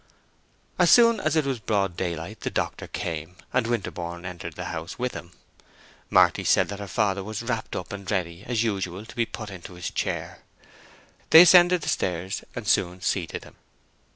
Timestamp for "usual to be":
8.63-9.27